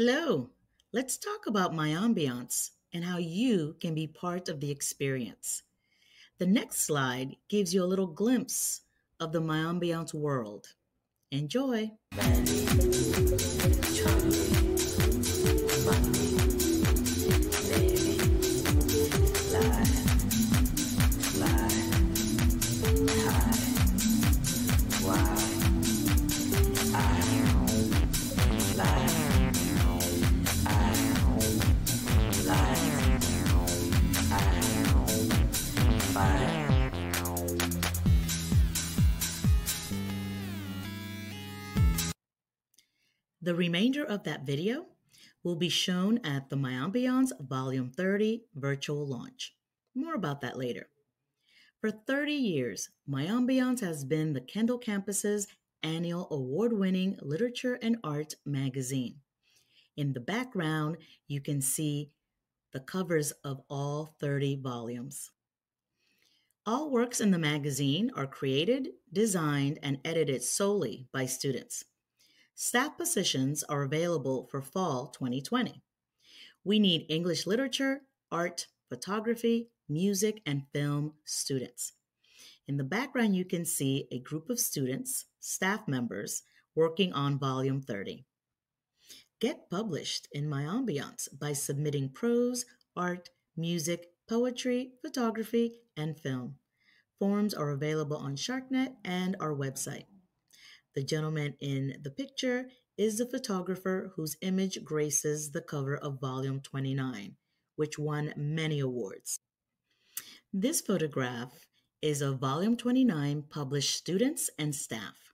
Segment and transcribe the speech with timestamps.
[0.00, 0.48] Hello,
[0.92, 5.64] let's talk about Miambiance and how you can be part of the experience.
[6.38, 8.82] The next slide gives you a little glimpse
[9.18, 10.68] of the Miambiance world.
[11.32, 11.90] Enjoy.
[43.48, 44.88] The remainder of that video
[45.42, 49.54] will be shown at the Miambiance Volume 30 virtual launch.
[49.94, 50.90] More about that later.
[51.80, 55.46] For 30 years, Miambiance has been the Kendall campus's
[55.82, 59.20] annual award winning literature and art magazine.
[59.96, 62.10] In the background, you can see
[62.74, 65.30] the covers of all 30 volumes.
[66.66, 71.86] All works in the magazine are created, designed, and edited solely by students.
[72.60, 75.80] Staff positions are available for fall 2020.
[76.64, 78.00] We need English literature,
[78.32, 81.92] art, photography, music, and film students.
[82.66, 86.42] In the background, you can see a group of students, staff members,
[86.74, 88.24] working on Volume 30.
[89.40, 96.56] Get published in Miambiance by submitting prose, art, music, poetry, photography, and film.
[97.20, 100.06] Forms are available on SharkNet and our website.
[100.94, 106.60] The gentleman in the picture is the photographer whose image graces the cover of volume
[106.60, 107.36] 29,
[107.76, 109.38] which won many awards.
[110.52, 111.66] This photograph
[112.02, 115.32] is of volume 29 published students and staff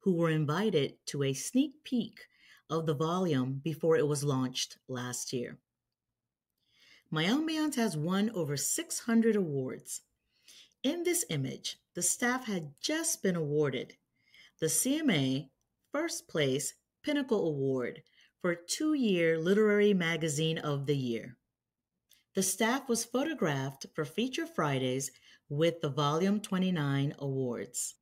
[0.00, 2.26] who were invited to a sneak peek
[2.68, 5.58] of the volume before it was launched last year.
[7.12, 10.02] Miambiance has won over 600 awards.
[10.82, 13.96] In this image, the staff had just been awarded
[14.60, 15.48] the CMA
[15.90, 18.02] First Place Pinnacle Award
[18.42, 21.38] for two year Literary Magazine of the Year.
[22.34, 25.12] The staff was photographed for Feature Fridays
[25.48, 27.94] with the Volume 29 awards.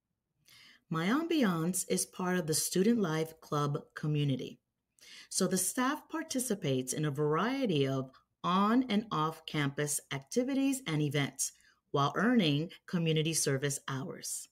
[0.93, 4.59] Miambiance is part of the Student Life Club community.
[5.31, 8.11] So the staff participates in a variety of
[8.43, 11.53] on and off campus activities and events
[11.93, 14.49] while earning community service hours.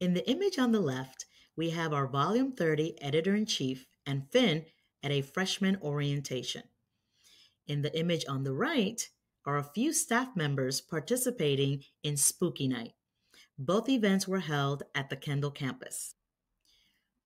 [0.00, 4.26] In the image on the left, we have our Volume 30 editor in chief and
[4.30, 4.64] Finn
[5.02, 6.62] at a freshman orientation.
[7.66, 9.06] In the image on the right
[9.44, 12.94] are a few staff members participating in Spooky Night.
[13.58, 16.14] Both events were held at the Kendall campus.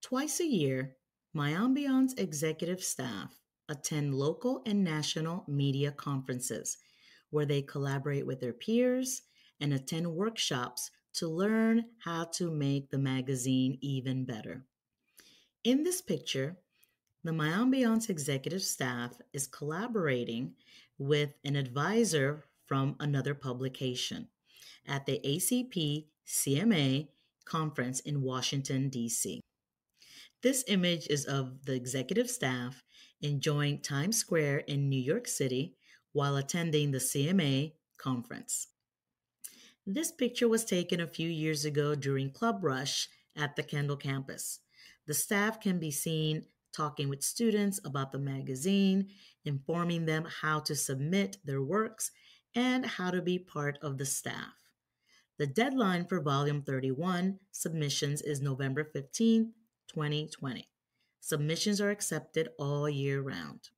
[0.03, 0.97] Twice a year,
[1.33, 6.77] Miambiance executive staff attend local and national media conferences
[7.31, 9.23] where they collaborate with their peers
[9.61, 14.65] and attend workshops to learn how to make the magazine even better.
[15.63, 16.57] In this picture,
[17.23, 20.55] the Miambiance executive staff is collaborating
[20.99, 24.29] with an advisor from another publication
[24.87, 27.09] at the ACP CMA
[27.45, 29.41] conference in Washington, D.C.
[30.43, 32.83] This image is of the executive staff
[33.23, 35.75] enjoying Times Square in New York City
[36.13, 38.69] while attending the CMA conference.
[39.87, 44.61] This picture was taken a few years ago during Club Rush at the Kendall campus.
[45.07, 49.11] The staff can be seen talking with students about the magazine,
[49.45, 52.11] informing them how to submit their works,
[52.55, 54.55] and how to be part of the staff.
[55.37, 59.53] The deadline for Volume 31 submissions is November 15,
[59.89, 60.69] 2020.
[61.21, 63.69] Submissions are accepted all year round.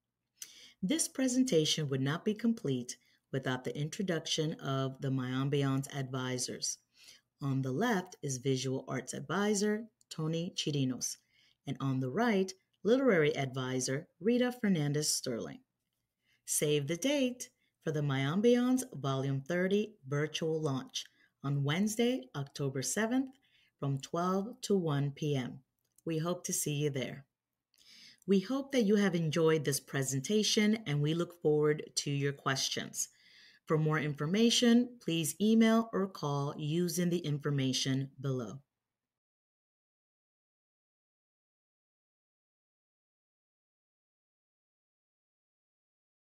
[0.80, 2.96] This presentation would not be complete
[3.36, 6.78] without the introduction of the Miambiance advisors.
[7.42, 11.18] On the left is Visual Arts Advisor Tony Chirinos,
[11.66, 12.50] and on the right,
[12.82, 15.60] Literary Advisor Rita Fernandez Sterling.
[16.46, 17.50] Save the date
[17.84, 21.04] for the Miambiance Volume 30 virtual launch
[21.44, 23.28] on Wednesday, October 7th
[23.78, 25.60] from 12 to 1 p.m.
[26.06, 27.26] We hope to see you there.
[28.26, 33.08] We hope that you have enjoyed this presentation and we look forward to your questions.
[33.66, 38.60] For more information, please email or call using the information below.